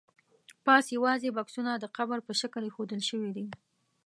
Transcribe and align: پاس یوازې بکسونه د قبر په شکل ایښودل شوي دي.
پاس 0.65 0.85
یوازې 0.97 1.29
بکسونه 1.37 1.71
د 1.77 1.85
قبر 1.97 2.17
په 2.27 2.33
شکل 2.41 2.61
ایښودل 2.65 3.01
شوي 3.09 3.31
دي. 3.37 3.45